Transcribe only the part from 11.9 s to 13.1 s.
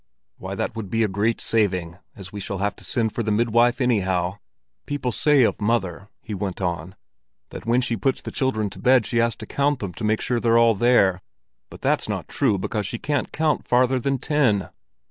not true, because she